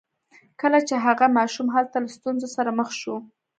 کله 0.61 0.79
چې 0.87 0.95
هغه 1.05 1.25
ماشوم 1.37 1.67
هلته 1.75 1.97
له 2.03 2.09
ستونزو 2.17 2.47
سره 2.55 2.69
مخ 2.79 2.89
شو 2.99 3.15